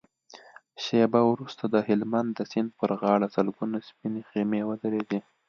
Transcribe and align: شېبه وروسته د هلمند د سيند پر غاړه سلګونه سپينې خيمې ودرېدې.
شېبه 0.83 1.21
وروسته 1.31 1.63
د 1.67 1.75
هلمند 1.87 2.29
د 2.35 2.39
سيند 2.51 2.69
پر 2.79 2.89
غاړه 3.01 3.27
سلګونه 3.35 3.77
سپينې 3.87 4.21
خيمې 4.29 4.61
ودرېدې. 4.65 5.19